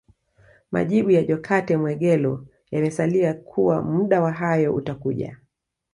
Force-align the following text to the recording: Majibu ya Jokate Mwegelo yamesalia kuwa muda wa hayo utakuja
Majibu 0.71 1.11
ya 1.11 1.23
Jokate 1.23 1.77
Mwegelo 1.77 2.47
yamesalia 2.71 3.33
kuwa 3.33 3.81
muda 3.81 4.21
wa 4.21 4.31
hayo 4.31 4.73
utakuja 4.73 5.37